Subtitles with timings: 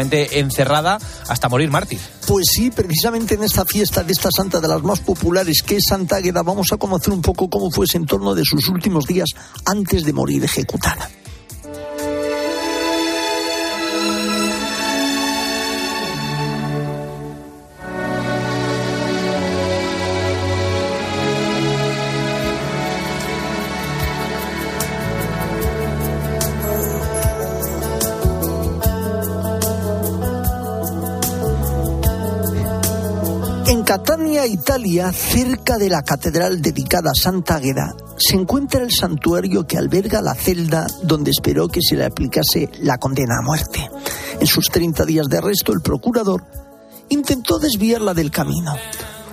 [0.00, 0.98] encerrada
[1.28, 2.00] hasta morir mártir.
[2.26, 5.84] Pues sí, precisamente en esta fiesta de esta santa de las más populares que es
[5.88, 9.28] Santa Águeda vamos a conocer un poco cómo fue ese entorno de sus últimos días
[9.64, 11.08] antes de morir ejecutada.
[34.88, 40.34] Cerca de la catedral dedicada a Santa Águeda, se encuentra el santuario que alberga la
[40.34, 43.86] celda donde esperó que se le aplicase la condena a muerte.
[44.40, 46.42] En sus 30 días de arresto, el procurador
[47.10, 48.74] intentó desviarla del camino.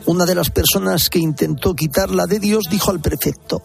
[0.06, 3.62] Una de las personas que intentó quitarla de Dios dijo al prefecto,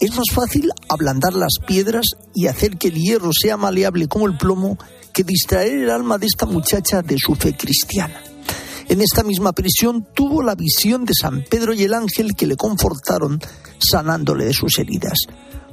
[0.00, 2.04] es más fácil ablandar las piedras
[2.34, 4.76] y hacer que el hierro sea maleable como el plomo
[5.14, 8.20] que distraer el alma de esta muchacha de su fe cristiana.
[8.88, 12.56] En esta misma prisión tuvo la visión de San Pedro y el ángel que le
[12.56, 13.40] confortaron
[13.78, 15.18] sanándole de sus heridas.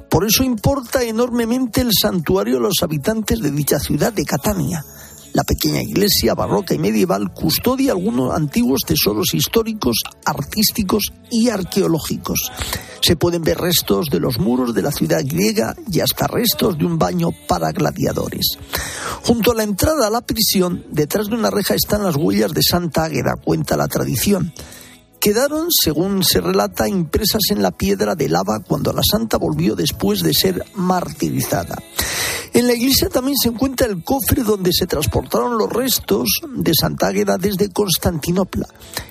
[0.08, 4.84] Por eso importa enormemente el santuario a los habitantes de dicha ciudad de Catania.
[5.32, 12.50] La pequeña iglesia barroca y medieval custodia algunos antiguos tesoros históricos, artísticos y arqueológicos.
[13.00, 16.84] Se pueden ver restos de los muros de la ciudad griega y hasta restos de
[16.84, 18.58] un baño para gladiadores.
[19.22, 22.62] Junto a la entrada a la prisión, detrás de una reja están las huellas de
[22.62, 24.52] Santa Águeda, cuenta la tradición
[25.20, 30.22] quedaron, según se relata, impresas en la piedra de lava cuando la santa volvió después
[30.22, 31.76] de ser martirizada.
[32.52, 37.08] En la iglesia también se encuentra el cofre donde se transportaron los restos de Santa
[37.08, 38.66] Águeda desde Constantinopla.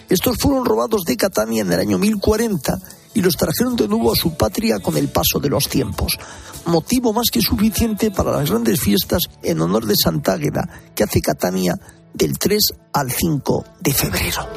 [0.09, 2.79] Estos fueron robados de Catania en el año 1040
[3.13, 6.17] y los trajeron de nuevo a su patria con el paso de los tiempos.
[6.65, 11.21] Motivo más que suficiente para las grandes fiestas en honor de Santa Águeda que hace
[11.21, 11.79] Catania
[12.13, 12.59] del 3
[12.93, 14.47] al 5 de febrero.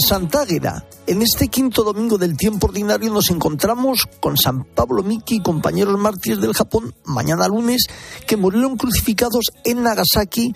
[0.00, 4.64] Junto a Santa Águeda, en este quinto domingo del tiempo ordinario nos encontramos con San
[4.64, 7.84] Pablo Miki y compañeros mártires del Japón, mañana lunes,
[8.26, 10.54] que murieron crucificados en Nagasaki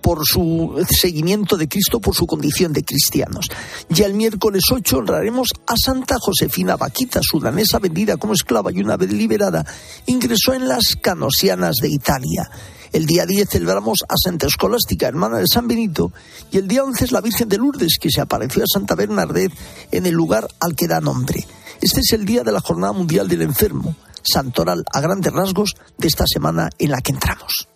[0.00, 3.46] por su seguimiento de Cristo, por su condición de cristianos.
[3.88, 8.96] Ya el miércoles 8 honraremos a Santa Josefina Vaquita, sudanesa vendida como esclava y una
[8.96, 9.64] vez liberada,
[10.06, 12.50] ingresó en las canosianas de Italia.
[12.92, 16.12] El día 10 celebramos a Santa Escolástica, hermana de San Benito,
[16.50, 19.54] y el día 11 es la Virgen de Lourdes, que se apareció a Santa Bernadette
[19.90, 21.46] en el lugar al que da nombre.
[21.80, 26.08] Este es el día de la Jornada Mundial del Enfermo, santoral a grandes rasgos de
[26.08, 27.66] esta semana en la que entramos.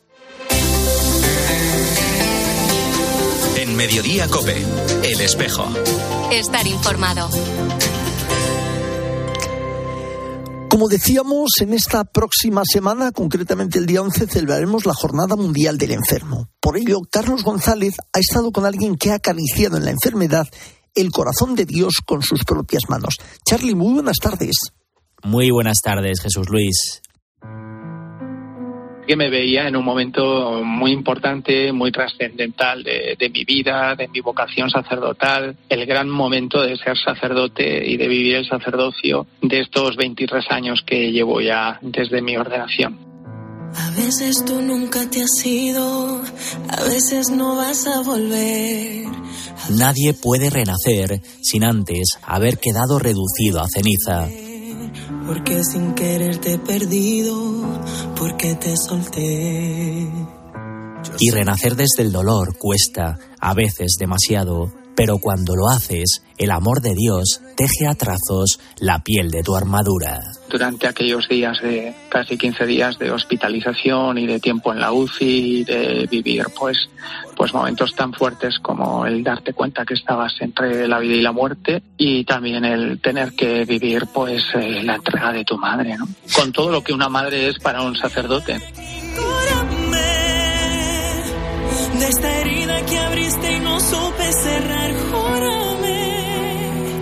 [3.57, 4.63] En Mediodía Cope,
[5.03, 5.67] El Espejo.
[6.31, 7.31] Estar informado.
[10.71, 15.93] Como decíamos, en esta próxima semana, concretamente el día 11, celebraremos la Jornada Mundial del
[15.93, 16.49] Enfermo.
[16.61, 20.47] Por ello, Carlos González ha estado con alguien que ha acariciado en la enfermedad
[20.95, 23.15] el corazón de Dios con sus propias manos.
[23.45, 24.57] Charlie, muy buenas tardes.
[25.23, 27.01] Muy buenas tardes, Jesús Luis
[29.07, 34.21] que me veía en un momento muy importante, muy trascendental de, mi vida, de mi
[34.21, 39.97] vocación sacerdotal, el gran momento de ser sacerdote y de vivir el sacerdocio de estos
[39.97, 42.99] 23 años que llevo ya desde mi ordenación.
[43.75, 46.23] A veces tú nunca te has ido,
[46.69, 49.05] a veces no vas a volver.
[49.71, 54.29] Nadie puede renacer sin antes haber quedado reducido a ceniza
[55.27, 57.35] porque sin querer te he perdido,
[58.17, 60.09] porque te solté.
[61.19, 66.81] Y renacer desde el dolor cuesta, a veces demasiado, pero cuando lo haces, el amor
[66.81, 70.21] de Dios teje a trazos la piel de tu armadura.
[70.49, 75.65] Durante aquellos días de casi 15 días de hospitalización y de tiempo en la UCI,
[75.65, 76.89] de vivir pues,
[77.37, 81.33] pues momentos tan fuertes como el darte cuenta que estabas entre la vida y la
[81.33, 86.07] muerte y también el tener que vivir pues eh, la entrega de tu madre, ¿no?
[86.35, 88.61] Con todo lo que una madre es para un sacerdote.
[91.99, 95.67] De esta herida que abriste y no supe cerrar, júrame.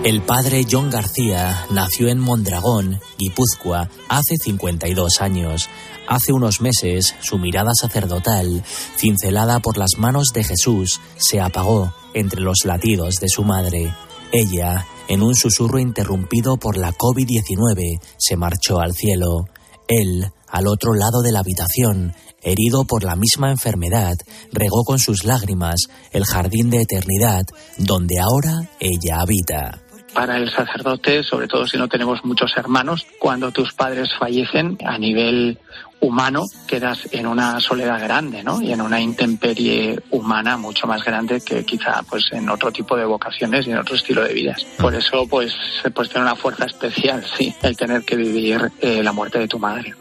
[0.05, 5.67] El padre John García nació en Mondragón, Guipúzcoa, hace 52 años.
[6.07, 8.63] Hace unos meses, su mirada sacerdotal,
[8.97, 13.93] cincelada por las manos de Jesús, se apagó entre los latidos de su madre.
[14.31, 19.49] Ella, en un susurro interrumpido por la COVID-19, se marchó al cielo.
[19.87, 22.13] Él, al otro lado de la habitación,
[22.45, 24.15] herido por la misma enfermedad,
[24.53, 27.43] regó con sus lágrimas el jardín de eternidad
[27.77, 29.81] donde ahora ella habita.
[30.13, 34.97] para el sacerdote, sobre todo si no tenemos muchos hermanos, cuando tus padres fallecen a
[34.97, 35.59] nivel
[36.05, 38.61] humano quedas en una soledad grande, ¿no?
[38.61, 43.05] Y en una intemperie humana mucho más grande que quizá pues en otro tipo de
[43.05, 44.65] vocaciones y en otro estilo de vidas.
[44.77, 45.53] Por eso pues
[45.93, 49.59] pues tiene una fuerza especial, sí, el tener que vivir eh, la muerte de tu
[49.59, 49.93] madre.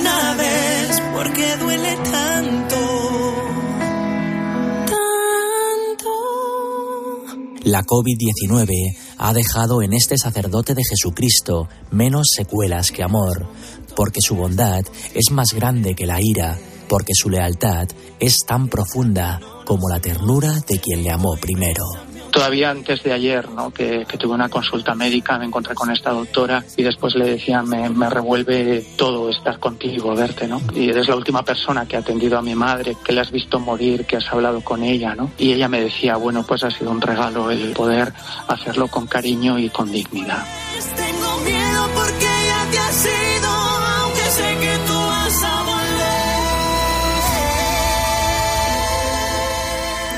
[0.00, 3.24] una vez, porque duele tanto.
[7.64, 13.46] La COVID-19 ha dejado en este sacerdote de Jesucristo menos secuelas que amor,
[13.96, 16.58] porque su bondad es más grande que la ira,
[16.88, 17.88] porque su lealtad
[18.20, 21.84] es tan profunda como la ternura de quien le amó primero
[22.34, 23.70] todavía antes de ayer, ¿no?
[23.70, 27.88] que, tuve una consulta médica, me encontré con esta doctora y después le decía, me,
[27.88, 30.60] me, revuelve todo estar contigo, verte, ¿no?
[30.74, 33.60] Y eres la última persona que ha atendido a mi madre, que le has visto
[33.60, 35.30] morir, que has hablado con ella, ¿no?
[35.38, 38.12] Y ella me decía, bueno, pues ha sido un regalo el poder
[38.48, 40.44] hacerlo con cariño y con dignidad.
[40.96, 42.43] Tengo miedo porque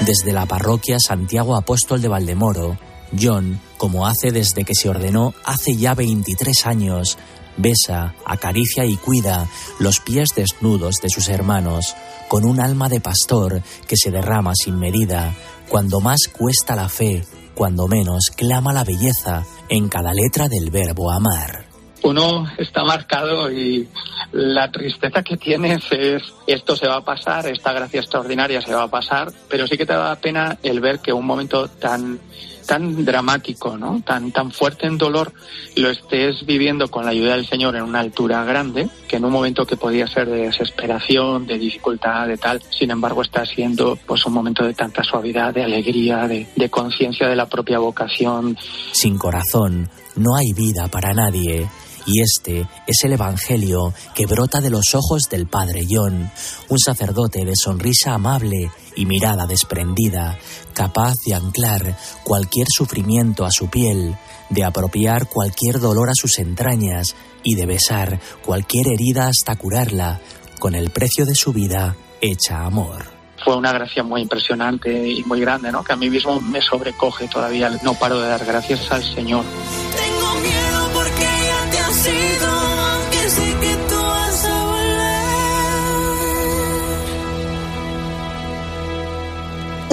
[0.07, 2.79] Desde la parroquia Santiago Apóstol de Valdemoro,
[3.21, 7.19] John, como hace desde que se ordenó hace ya 23 años,
[7.57, 9.49] besa, acaricia y cuida
[9.81, 11.97] los pies desnudos de sus hermanos,
[12.29, 15.35] con un alma de pastor que se derrama sin medida,
[15.69, 17.25] cuando más cuesta la fe,
[17.57, 21.66] cuando menos clama la belleza en cada letra del verbo amar
[22.07, 23.89] uno está marcado y
[24.33, 28.85] la tristeza que tienes es esto se va a pasar, esta gracia extraordinaria se va
[28.85, 32.21] a pasar, pero sí que te da pena el ver que un momento tan
[32.67, 34.03] tan dramático, ¿no?
[34.05, 35.33] Tan tan fuerte en dolor
[35.77, 39.33] lo estés viviendo con la ayuda del Señor en una altura grande, que en un
[39.33, 44.27] momento que podía ser de desesperación, de dificultad, de tal, sin embargo está siendo pues
[44.27, 48.57] un momento de tanta suavidad, de alegría, de, de conciencia de la propia vocación.
[48.93, 51.69] Sin corazón no hay vida para nadie.
[52.07, 56.31] Y este es el Evangelio que brota de los ojos del Padre John,
[56.69, 60.39] un sacerdote de sonrisa amable y mirada desprendida,
[60.73, 64.17] capaz de anclar cualquier sufrimiento a su piel,
[64.51, 70.21] de apropiar cualquier dolor a sus entrañas y de besar cualquier herida hasta curarla,
[70.61, 73.17] con el precio de su vida hecha amor
[73.47, 75.85] fue una gracia muy impresionante y muy grande, ¿no?
[75.85, 77.71] Que a mí mismo me sobrecoge todavía.
[77.85, 79.45] No paro de dar gracias al Señor.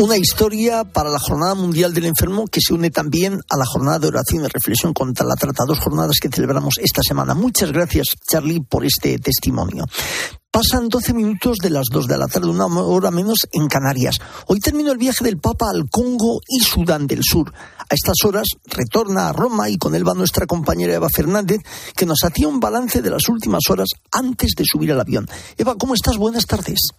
[0.04, 4.00] Una historia para la Jornada Mundial del Enfermo que se une también a la jornada
[4.00, 7.34] de oración y reflexión contra la trata, dos jornadas que celebramos esta semana.
[7.34, 9.86] Muchas gracias, Charlie, por este testimonio.
[10.54, 14.20] Pasan 12 minutos de las 2 de la tarde, una hora menos en Canarias.
[14.46, 17.52] Hoy terminó el viaje del Papa al Congo y Sudán del Sur.
[17.80, 21.62] A estas horas retorna a Roma y con él va nuestra compañera Eva Fernández,
[21.96, 25.28] que nos hacía un balance de las últimas horas antes de subir al avión.
[25.58, 26.18] Eva, ¿cómo estás?
[26.18, 26.92] Buenas tardes.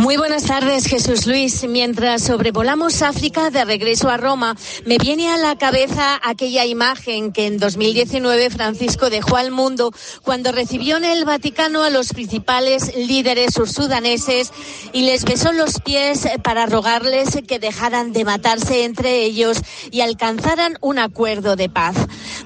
[0.00, 1.68] Muy buenas tardes, Jesús Luis.
[1.68, 4.56] Mientras sobrevolamos África de regreso a Roma,
[4.86, 9.92] me viene a la cabeza aquella imagen que en 2019 Francisco dejó al mundo
[10.22, 14.54] cuando recibió en el Vaticano a los principales líderes sursudaneses
[14.94, 19.58] y les besó los pies para rogarles que dejaran de matarse entre ellos
[19.90, 21.96] y alcanzaran un acuerdo de paz.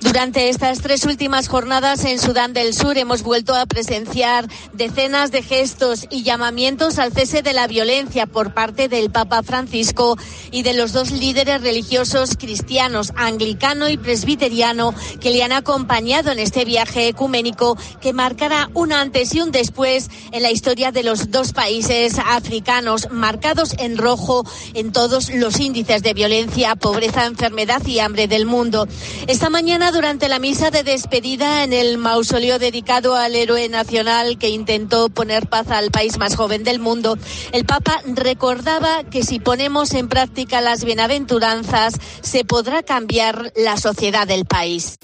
[0.00, 5.42] Durante estas tres últimas jornadas en Sudán del Sur hemos vuelto a presenciar decenas de
[5.42, 10.18] gestos y llamamientos al cese de la violencia por parte del Papa Francisco
[10.50, 16.38] y de los dos líderes religiosos cristianos, anglicano y presbiteriano, que le han acompañado en
[16.38, 21.30] este viaje ecuménico que marcará un antes y un después en la historia de los
[21.30, 27.98] dos países africanos, marcados en rojo en todos los índices de violencia, pobreza, enfermedad y
[27.98, 28.88] hambre del mundo.
[29.26, 34.48] Esta mañana, durante la misa de despedida en el mausoleo dedicado al héroe nacional que
[34.48, 37.18] intentó poner paz al país más joven del mundo,
[37.52, 44.26] el Papa recordaba que si ponemos en práctica las bienaventuranzas, se podrá cambiar la sociedad
[44.26, 44.96] del país.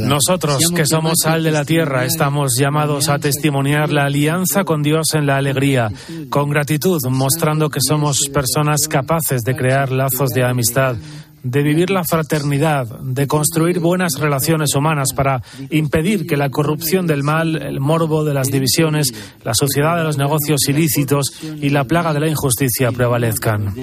[0.00, 5.14] Nosotros, que somos sal de la tierra, estamos llamados a testimoniar la alianza con Dios
[5.14, 5.90] en la alegría,
[6.30, 10.96] con gratitud, mostrando que somos personas capaces de crear lazos de amistad
[11.42, 17.22] de vivir la fraternidad, de construir buenas relaciones humanas para impedir que la corrupción del
[17.22, 19.12] mal, el morbo de las divisiones,
[19.44, 23.74] la sociedad de los negocios ilícitos y la plaga de la injusticia prevalezcan.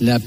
[0.00, 0.18] La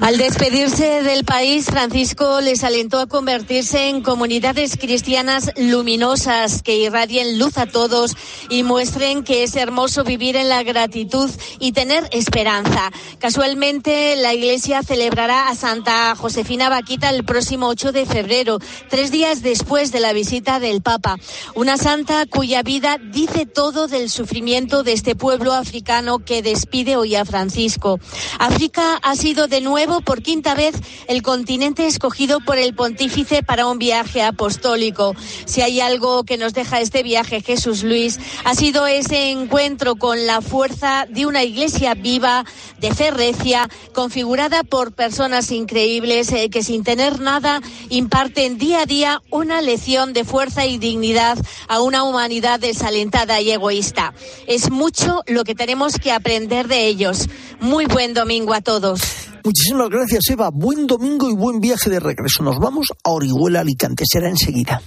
[0.00, 7.38] Al despedirse del país, Francisco les alentó a convertirse en comunidades cristianas luminosas que irradien
[7.38, 8.16] luz a todos
[8.50, 11.30] y muestren que es hermoso vivir en la gratitud
[11.60, 12.90] y tener esperanza.
[13.20, 18.58] Casualmente, la Iglesia celebrará a Santa Josefina Vaquita el próximo 8 de febrero,
[18.90, 21.16] tres días después de la visita del Papa.
[21.54, 27.14] Una santa cuya vida dice todo del sufrimiento de este pueblo africano que despide hoy
[27.14, 28.00] a Francisco.
[28.38, 30.74] África ha sido de nuevo por quinta vez
[31.08, 35.14] el continente escogido por el pontífice para un viaje apostólico.
[35.44, 40.26] Si hay algo que nos deja este viaje, Jesús Luis, ha sido ese encuentro con
[40.26, 42.46] la fuerza de una iglesia viva,
[42.78, 47.60] de fe recia, configurada por personas increíbles eh, que sin tener nada
[47.90, 51.36] imparten día a día una lección de fuerza y dignidad
[51.68, 54.14] a una humanidad desalentada y egoísta.
[54.46, 57.28] Es mucho lo que tenemos que aprender de ellos.
[57.60, 59.00] Muy buen domingo a todos.
[59.44, 60.50] Muchísimas gracias, Eva.
[60.52, 62.42] Buen domingo y buen viaje de regreso.
[62.42, 64.04] Nos vamos a Orihuela, Alicante.
[64.04, 64.82] Será enseguida.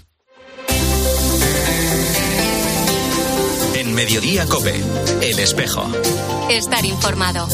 [3.76, 4.76] En Mediodía Cope,
[5.22, 5.84] El Espejo.
[6.50, 7.48] Estar informado.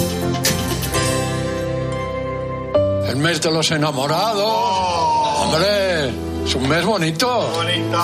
[3.08, 4.44] El mes de los enamorados.
[5.44, 6.25] Hombre.
[6.46, 7.52] Es un mes bonito.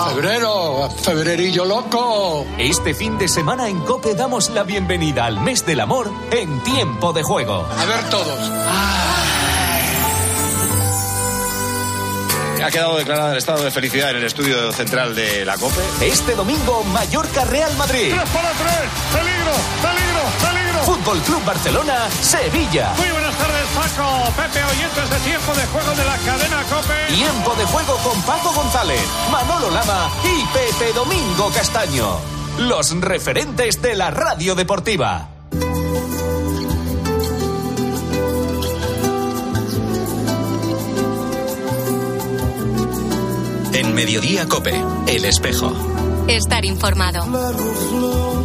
[0.08, 2.44] Febrero, febrerillo loco.
[2.58, 7.12] Este fin de semana en Cope damos la bienvenida al mes del amor en tiempo
[7.12, 7.64] de juego.
[7.64, 8.50] A ver todos.
[12.64, 16.06] Ha quedado declarado el estado de felicidad en el estudio central de la COPE.
[16.06, 18.12] Este domingo, Mallorca Real Madrid.
[18.12, 18.66] 3 para 3.
[19.12, 20.61] Peligro, peligro, peligro.
[20.84, 22.92] Fútbol Club Barcelona, Sevilla.
[22.96, 24.32] Muy buenas tardes, Paco.
[24.36, 27.14] Pepe, oyentes de tiempo de juego de la cadena COPE.
[27.14, 32.18] Tiempo de juego con Paco González, Manolo Lama y Pepe Domingo Castaño.
[32.58, 35.28] Los referentes de la radio deportiva.
[43.72, 44.74] En Mediodía Cope,
[45.06, 45.72] El Espejo.
[46.28, 48.41] Estar informado.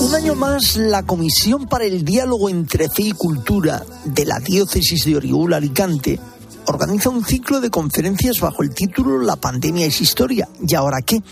[0.00, 5.04] Un año más, la Comisión para el Diálogo entre Fe y Cultura de la Diócesis
[5.04, 6.18] de Orihuela Alicante
[6.66, 10.48] organiza un ciclo de conferencias bajo el título La pandemia es historia.
[10.66, 11.22] ¿Y ahora qué?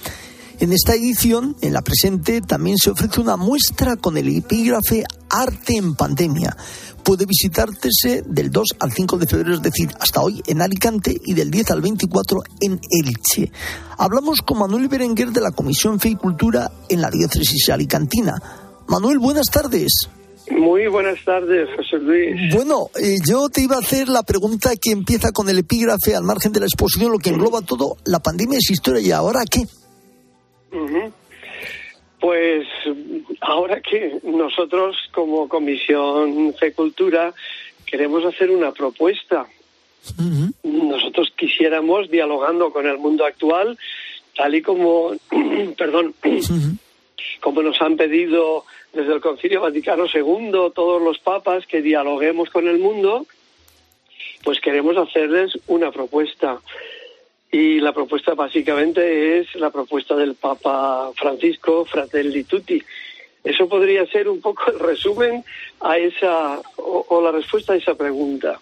[0.61, 5.77] En esta edición, en la presente, también se ofrece una muestra con el epígrafe Arte
[5.77, 6.57] en Pandemia.
[7.03, 11.35] Puede visitarse del 2 al 5 de febrero, es decir, hasta hoy en Alicante y
[11.35, 13.51] del 10 al 24 en Elche.
[13.99, 18.41] Hablamos con Manuel Berenguer de la Comisión Fe y Cultura en la diócesis alicantina.
[18.87, 20.09] Manuel, buenas tardes.
[20.51, 22.55] Muy buenas tardes, José Luis.
[22.55, 26.25] Bueno, eh, yo te iba a hacer la pregunta que empieza con el epígrafe al
[26.25, 27.97] margen de la exposición, lo que engloba todo.
[28.05, 29.67] La pandemia es historia y ahora qué?
[32.21, 32.67] Pues
[33.41, 37.35] ahora que nosotros como Comisión de Cultura
[37.85, 39.47] queremos hacer una propuesta.
[40.63, 43.77] Nosotros quisiéramos, dialogando con el mundo actual,
[44.37, 45.13] tal y como,
[45.77, 46.15] perdón,
[47.41, 52.69] como nos han pedido desde el Concilio Vaticano II todos los papas que dialoguemos con
[52.69, 53.27] el mundo,
[54.45, 56.61] pues queremos hacerles una propuesta.
[57.55, 62.83] Y la propuesta básicamente es la propuesta del Papa Francisco, Fratelli Tutti.
[63.45, 65.45] Eso podría ser un poco el resumen
[65.81, 68.59] a esa, o, la respuesta a esa pregunta.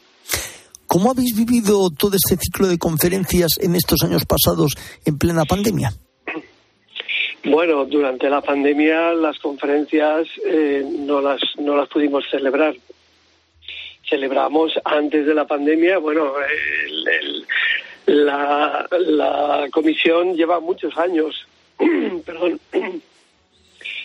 [0.88, 4.72] ¿Cómo habéis vivido todo este ciclo de conferencias en estos años pasados
[5.04, 5.92] en plena pandemia?
[7.44, 12.74] Bueno, durante la pandemia las conferencias eh, no las no las pudimos celebrar.
[14.08, 17.46] Celebramos antes de la pandemia, bueno, el,
[18.10, 21.46] la, comisión lleva muchos años,
[22.24, 22.60] perdón,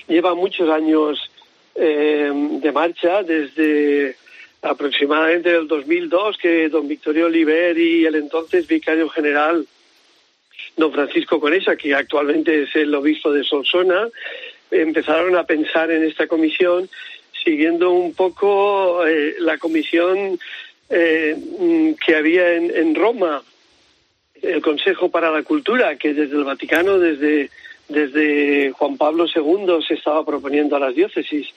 [0.07, 1.31] lleva muchos años
[1.75, 4.15] eh, de marcha desde
[4.61, 9.65] aproximadamente el 2002 que don Victorio Oliver y el entonces vicario general
[10.77, 14.09] don Francisco Conesa, que actualmente es el obispo de Solsona,
[14.71, 16.89] empezaron a pensar en esta comisión
[17.43, 20.39] siguiendo un poco eh, la comisión
[20.89, 23.43] eh, que había en Roma
[24.45, 27.49] el Consejo para la Cultura, que desde el Vaticano, desde,
[27.87, 31.47] desde Juan Pablo II, se estaba proponiendo a las diócesis.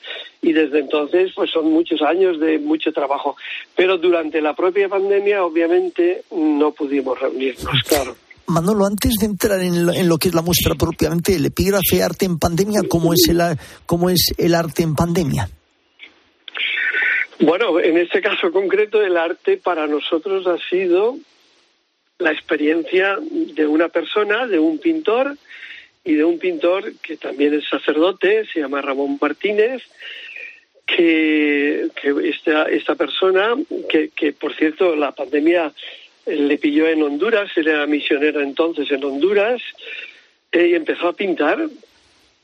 [0.42, 3.36] Y desde entonces, pues son muchos años de mucho trabajo.
[3.76, 8.16] Pero durante la propia pandemia, obviamente, no pudimos reunirnos, claro.
[8.46, 12.02] Manolo, antes de entrar en lo, en lo, que es la muestra propiamente, el epígrafe
[12.02, 13.40] arte en pandemia, ¿cómo es el,
[13.84, 15.50] cómo es el arte en pandemia?
[17.40, 21.16] Bueno, en este caso concreto, el arte para nosotros ha sido
[22.18, 25.36] la experiencia de una persona, de un pintor
[26.04, 29.82] y de un pintor que también es sacerdote, se llama Ramón Martínez,
[30.86, 31.88] que,
[32.24, 33.54] esta, esta persona,
[33.88, 35.72] que, que por cierto la pandemia
[36.26, 39.62] le pilló en Honduras, él era misionero entonces en Honduras,
[40.52, 41.68] eh, y empezó a pintar,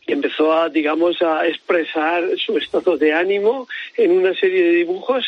[0.06, 3.66] y empezó a, digamos, a expresar su estado de ánimo
[3.96, 5.26] en una serie de dibujos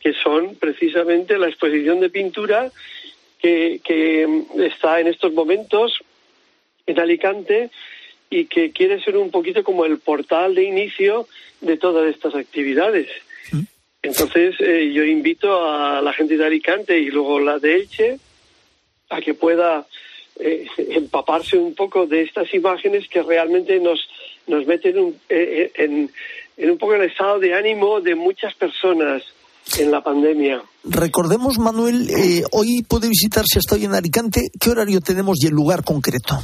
[0.00, 2.70] que son precisamente la exposición de pintura
[3.44, 6.02] que, está en estos momentos
[6.86, 7.70] en Alicante
[8.30, 11.28] y que quiere ser un poquito como el portal de inicio
[11.60, 13.08] de todas estas actividades.
[13.52, 13.60] Mm.
[14.02, 18.18] Entonces, eh, yo invito a la gente de Alicante y luego la de Elche
[19.10, 19.86] a que pueda
[20.40, 24.08] eh, empaparse un poco de estas imágenes que realmente nos,
[24.46, 26.10] nos meten eh, en,
[26.56, 29.22] en un poco el estado de ánimo de muchas personas
[29.78, 30.62] en la pandemia.
[30.84, 34.50] Recordemos, Manuel, eh, hoy puede visitarse hasta hoy en Alicante.
[34.60, 36.38] ¿Qué horario tenemos y el lugar concreto?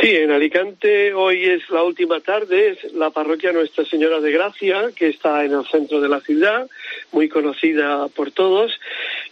[0.00, 4.90] Sí, en Alicante hoy es la última tarde, es la parroquia Nuestra Señora de Gracia,
[4.94, 6.68] que está en el centro de la ciudad,
[7.12, 8.72] muy conocida por todos,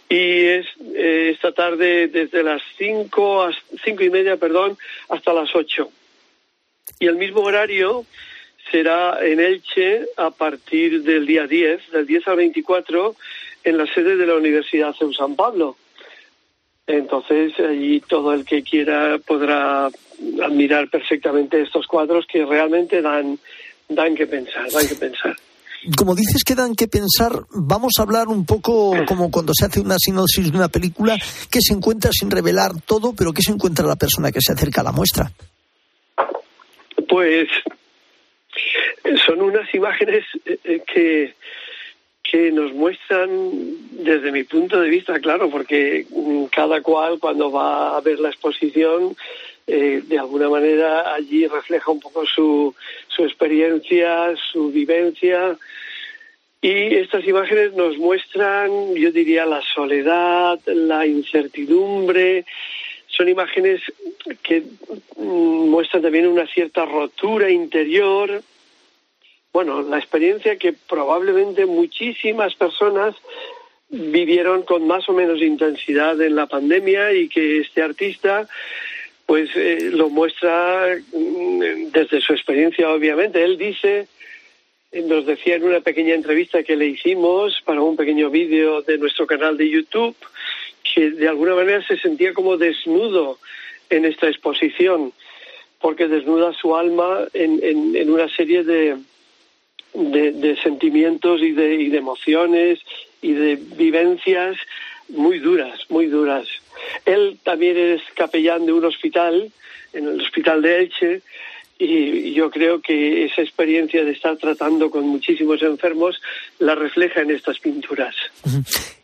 [0.09, 0.65] y es
[0.95, 3.47] eh, esta tarde desde las cinco,
[3.83, 4.75] cinco y media, perdón,
[5.09, 5.91] hasta las ocho.
[6.99, 8.05] Y el mismo horario
[8.71, 13.15] será en Elche a partir del día 10, del 10 al 24,
[13.63, 15.77] en la sede de la Universidad CEU San Pablo.
[16.87, 19.89] Entonces, allí todo el que quiera podrá
[20.43, 23.39] admirar perfectamente estos cuadros que realmente dan,
[23.89, 25.35] dan que pensar, dan que pensar.
[25.97, 29.79] Como dices que dan que pensar, vamos a hablar un poco como cuando se hace
[29.79, 31.15] una sinopsis de una película,
[31.49, 34.81] que se encuentra sin revelar todo, pero que se encuentra la persona que se acerca
[34.81, 35.31] a la muestra.
[37.07, 37.47] Pues
[39.25, 41.33] son unas imágenes eh, eh, que,
[42.23, 43.29] que nos muestran
[43.91, 48.29] desde mi punto de vista, claro, porque mm, cada cual cuando va a ver la
[48.29, 49.15] exposición,
[49.67, 52.75] eh, de alguna manera allí refleja un poco su,
[53.07, 55.57] su experiencia, su vivencia.
[56.61, 62.45] Y estas imágenes nos muestran, yo diría, la soledad, la incertidumbre.
[63.07, 63.81] Son imágenes
[64.41, 64.63] que
[65.17, 68.41] mm, muestran también una cierta rotura interior,
[69.55, 73.15] bueno, la experiencia que probablemente muchísimas personas
[73.87, 78.49] vivieron con más o menos intensidad en la pandemia y que este artista
[79.25, 83.45] pues eh, lo muestra mm, desde su experiencia obviamente.
[83.45, 84.09] Él dice,
[84.91, 89.25] nos decía en una pequeña entrevista que le hicimos para un pequeño vídeo de nuestro
[89.25, 90.17] canal de YouTube,
[90.83, 93.39] que de alguna manera se sentía como desnudo
[93.89, 95.13] en esta exposición,
[95.79, 98.65] porque desnuda su alma en, una serie
[99.95, 102.79] de, de, sentimientos y de, y de emociones
[103.21, 104.57] y de vivencias
[105.09, 106.47] muy duras, muy duras.
[107.05, 109.51] Él también es capellán de un hospital,
[109.93, 111.21] en el hospital de Elche,
[111.77, 116.21] y yo creo que esa experiencia de estar tratando con muchísimos enfermos
[116.59, 118.15] la refleja en estas pinturas.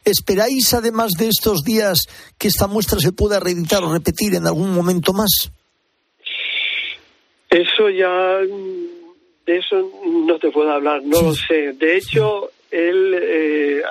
[0.05, 1.99] ¿Esperáis, además de estos días,
[2.37, 5.51] que esta muestra se pueda reeditar o repetir en algún momento más?
[7.49, 8.39] Eso ya
[9.45, 9.91] de eso
[10.25, 11.73] no te puedo hablar, no lo sé.
[11.73, 13.81] De hecho, él eh,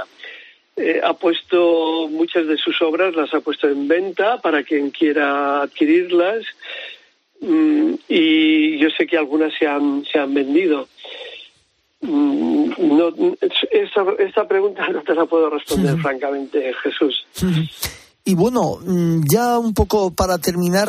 [0.77, 5.63] eh, ha puesto muchas de sus obras, las ha puesto en venta para quien quiera
[5.63, 6.45] adquirirlas
[7.41, 10.89] mm, y yo sé que algunas se han, se han vendido.
[12.01, 13.13] Mm, no,
[13.71, 17.27] esta, esta pregunta no te la puedo responder, francamente, Jesús.
[18.25, 20.89] Y bueno, mm, ya un poco para terminar,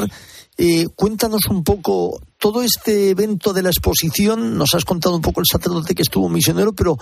[0.57, 4.57] eh, cuéntanos un poco todo este evento de la exposición.
[4.57, 6.97] Nos has contado un poco el sacerdote que estuvo misionero, pero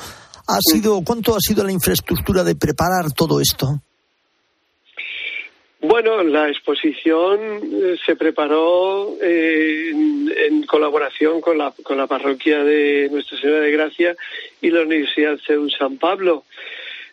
[0.47, 3.81] ha sido ¿cuánto ha sido la infraestructura de preparar todo esto?
[5.81, 13.07] Bueno, la exposición eh, se preparó eh, en, colaboración con la, con la parroquia de
[13.09, 14.15] Nuestra Señora de Gracia
[14.61, 16.43] y la Universidad CEU San Pablo.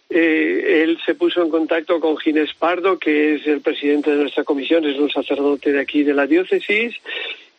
[0.09, 4.45] Eh, él se puso en contacto con Ginés Pardo, que es el presidente de nuestra
[4.45, 6.95] comisión, es un sacerdote de aquí de la diócesis,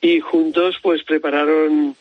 [0.02, 1.96] y juntos pues prepararon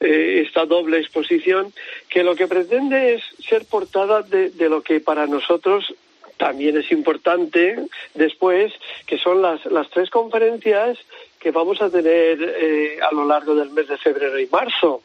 [0.00, 1.72] eh, esta doble exposición
[2.08, 5.94] que lo que pretende es ser portada de, lo que para nosotros
[6.38, 7.76] también es importante
[8.14, 8.72] después,
[9.06, 10.98] que son las, las tres conferencias
[11.38, 15.02] que vamos a tener eh, a lo largo del mes de febrero y marzo,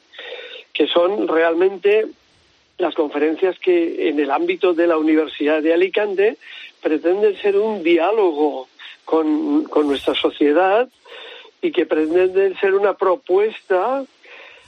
[0.73, 2.05] que son realmente
[2.77, 6.37] las conferencias que en el ámbito de la Universidad de Alicante
[6.81, 8.67] pretenden ser un diálogo
[9.05, 10.87] con, nuestra sociedad
[11.61, 14.03] y que pretenden ser una propuesta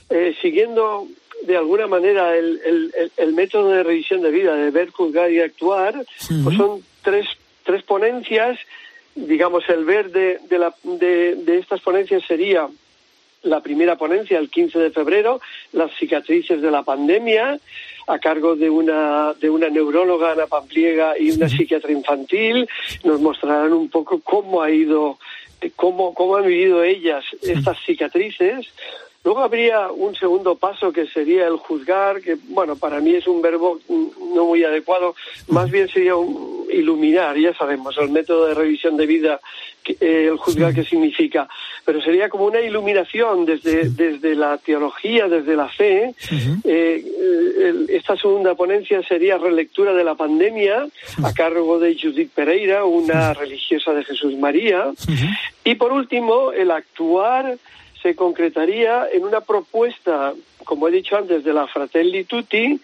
[0.08, 1.06] eh, siguiendo
[1.42, 5.94] de alguna manera el, el, método de revisión de vida, de ver, juzgar y actuar,
[6.44, 7.26] pues son tres,
[7.64, 8.58] tres ponencias.
[9.14, 12.68] Digamos, el ver de, de, la, de, de estas ponencias sería
[13.42, 15.40] la primera ponencia el 15 de febrero,
[15.72, 17.58] las cicatrices de la pandemia,
[18.06, 22.68] a cargo de una, de una neuróloga, Ana Pampliega, y una psiquiatra infantil.
[23.04, 25.18] Nos mostrarán un poco cómo ha ido,
[25.76, 28.66] cómo, cómo han vivido ellas estas cicatrices.
[29.22, 33.42] Luego habría un segundo paso que sería el juzgar, que bueno, para mí es un
[33.42, 33.78] verbo
[34.34, 35.14] no muy adecuado,
[35.48, 39.40] más bien sería un iluminar, ya sabemos, el método de revisión de vida,
[40.00, 41.48] eh, el juzgar qué significa,
[41.84, 46.14] pero sería como una iluminación desde, desde la teología, desde la fe.
[46.64, 47.04] Eh,
[47.88, 50.86] esta segunda ponencia sería relectura de la pandemia
[51.22, 54.92] a cargo de Judith Pereira, una religiosa de Jesús María.
[55.64, 57.56] Y por último, el actuar
[58.02, 60.32] se concretaría en una propuesta,
[60.64, 62.80] como he dicho antes, de la Fratelli Tutti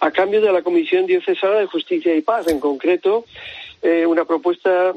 [0.00, 3.24] a cambio de la Comisión Diocesana de Justicia y Paz, en concreto,
[3.82, 4.92] eh, una propuesta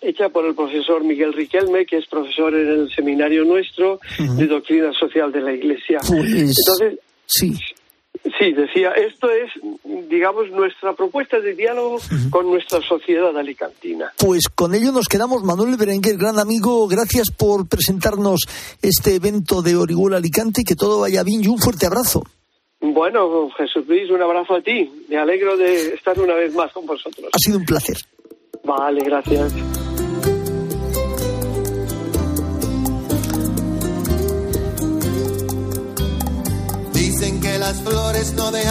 [0.00, 4.92] hecha por el profesor Miguel Riquelme, que es profesor en el seminario nuestro de doctrina
[4.92, 5.98] social de la Iglesia.
[6.06, 7.52] Pues, Entonces, sí.
[8.38, 9.50] Sí, decía, esto es,
[10.08, 11.98] digamos, nuestra propuesta de diálogo
[12.30, 14.12] con nuestra sociedad alicantina.
[14.18, 15.42] Pues con ello nos quedamos.
[15.42, 18.40] Manuel Berenguer, gran amigo, gracias por presentarnos
[18.82, 22.22] este evento de Orihuela Alicante que todo vaya bien y un fuerte abrazo.
[22.80, 24.90] Bueno, Jesús Luis, un abrazo a ti.
[25.08, 27.30] Me alegro de estar una vez más con vosotros.
[27.32, 27.96] Ha sido un placer.
[28.64, 29.52] Vale, gracias.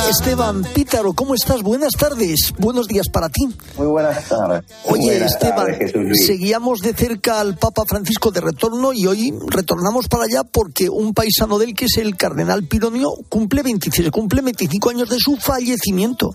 [0.10, 1.62] Esteban Pítaro, ¿cómo estás?
[1.64, 3.46] Buenas tardes, buenos días para ti.
[3.78, 4.64] Muy buenas tardes.
[4.86, 5.78] Oye, Esteban,
[6.14, 11.14] seguíamos de cerca al Papa Francisco de retorno y hoy retornamos para allá porque un
[11.14, 16.34] paisano del que es el cardenal Pironio cumple 26, cumple 25 años de su fallecimiento.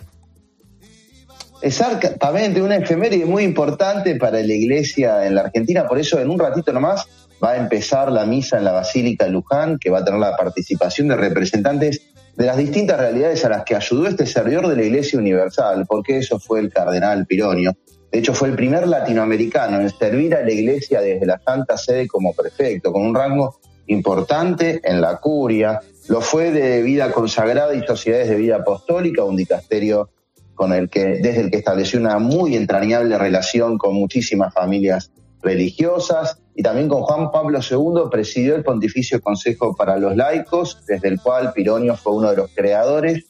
[1.63, 6.39] Exactamente, una efeméride muy importante para la iglesia en la Argentina, por eso en un
[6.39, 7.07] ratito nomás
[7.43, 11.09] va a empezar la misa en la Basílica Luján, que va a tener la participación
[11.09, 12.01] de representantes
[12.37, 16.19] de las distintas realidades a las que ayudó este servidor de la Iglesia Universal, porque
[16.19, 17.77] eso fue el cardenal Pironio.
[18.11, 22.07] De hecho, fue el primer latinoamericano en servir a la Iglesia desde la Santa Sede
[22.07, 25.81] como prefecto, con un rango importante en la curia.
[26.09, 30.11] Lo fue de vida consagrada y sociedades de vida apostólica, un dicasterio
[30.55, 35.11] con el que, desde el que estableció una muy entrañable relación con muchísimas familias
[35.43, 41.09] religiosas y también con Juan Pablo II presidió el Pontificio Consejo para los Laicos, desde
[41.09, 43.27] el cual Pironio fue uno de los creadores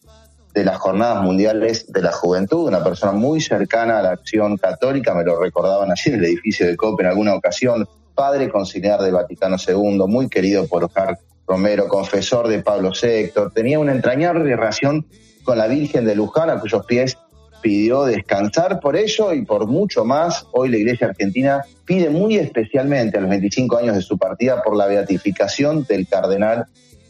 [0.55, 5.15] de las Jornadas Mundiales de la Juventud, una persona muy cercana a la acción católica,
[5.15, 9.15] me lo recordaban allí en el edificio de COPE en alguna ocasión, padre conciliar del
[9.15, 15.07] Vaticano II, muy querido por Oscar Romero, confesor de Pablo VI, tenía una entrañable relación
[15.43, 17.17] con la Virgen de Luján, a cuyos pies
[17.63, 20.47] pidió descansar por ello y por mucho más.
[20.53, 24.77] Hoy la Iglesia Argentina pide muy especialmente a los 25 años de su partida por
[24.77, 26.67] la beatificación del cardenal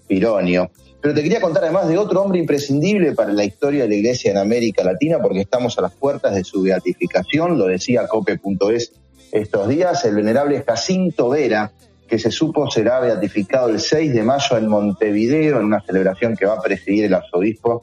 [0.07, 0.71] Pironio.
[1.01, 4.31] Pero te quería contar además de otro hombre imprescindible para la historia de la Iglesia
[4.31, 8.93] en América Latina, porque estamos a las puertas de su beatificación, lo decía cope.es
[9.33, 11.73] estos días, el venerable Jacinto Vera,
[12.07, 16.45] que se supo será beatificado el 6 de mayo en Montevideo, en una celebración que
[16.45, 17.81] va a presidir el arzobispo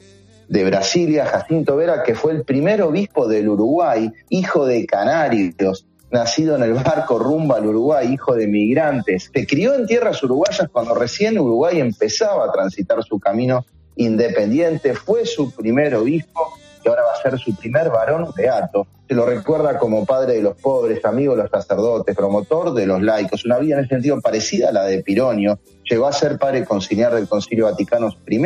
[0.50, 6.56] de Brasilia, Jacinto Vera, que fue el primer obispo del Uruguay, hijo de canarios, nacido
[6.56, 9.30] en el barco rumbo al Uruguay, hijo de migrantes.
[9.32, 14.92] Se crió en tierras uruguayas cuando recién Uruguay empezaba a transitar su camino independiente.
[14.94, 18.88] Fue su primer obispo y ahora va a ser su primer varón beato.
[19.06, 23.00] Se lo recuerda como padre de los pobres, amigo de los sacerdotes, promotor de los
[23.00, 23.44] laicos.
[23.44, 25.60] Una vida en ese sentido parecida a la de Pironio.
[25.88, 28.38] Llegó a ser padre conciliar del Concilio Vaticano I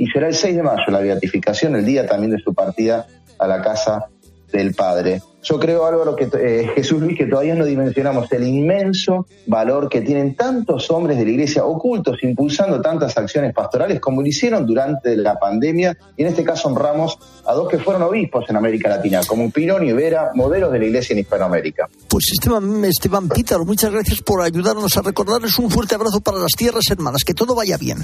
[0.00, 3.06] y será el 6 de mayo la beatificación, el día también de su partida
[3.38, 4.06] a la casa
[4.50, 5.20] del Padre.
[5.42, 10.00] Yo creo, Álvaro, que eh, Jesús Luis, que todavía no dimensionamos el inmenso valor que
[10.00, 15.14] tienen tantos hombres de la Iglesia ocultos, impulsando tantas acciones pastorales como lo hicieron durante
[15.18, 15.94] la pandemia.
[16.16, 19.86] Y en este caso honramos a dos que fueron obispos en América Latina, como Pirón
[19.86, 21.90] y Vera, modelos de la Iglesia en Hispanoamérica.
[22.08, 26.52] Pues Esteban, Esteban Pítaro, muchas gracias por ayudarnos a recordarles un fuerte abrazo para las
[26.56, 27.22] tierras hermanas.
[27.22, 27.98] Que todo vaya bien.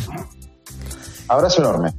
[1.29, 1.95] Abrazo enorme.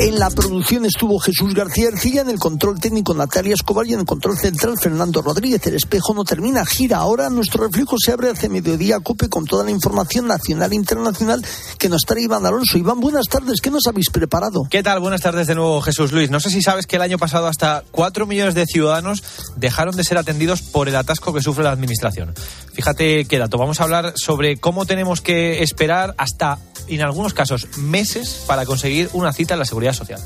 [0.00, 4.00] En la producción estuvo Jesús García Ercilla, en el control técnico Natalia Escobar y en
[4.00, 5.66] el control central Fernando Rodríguez.
[5.66, 6.98] El espejo no termina, gira.
[6.98, 11.44] Ahora nuestro reflejo se abre hacia mediodía cope con toda la información nacional e internacional
[11.78, 12.78] que nos trae Iván Alonso.
[12.78, 13.60] Iván, buenas tardes.
[13.60, 14.68] ¿Qué nos habéis preparado?
[14.70, 15.00] ¿Qué tal?
[15.00, 16.30] Buenas tardes de nuevo, Jesús Luis.
[16.30, 19.24] No sé si sabes que el año pasado hasta 4 millones de ciudadanos
[19.56, 22.34] dejaron de ser atendidos por el atasco que sufre la administración.
[22.72, 23.58] Fíjate qué dato.
[23.58, 26.60] Vamos a hablar sobre cómo tenemos que esperar hasta
[26.96, 30.20] en algunos casos meses para conseguir una cita en la seguridad social.